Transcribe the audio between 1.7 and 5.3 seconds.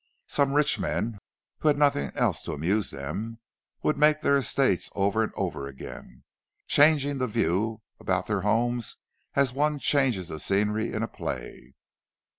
nothing else to amuse them, would make their estates over